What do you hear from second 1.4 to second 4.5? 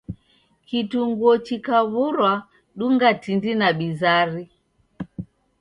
chikaw'urwa dunga tindi na bizari.